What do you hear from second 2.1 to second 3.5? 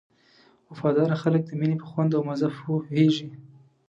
او مزه پوهېږي.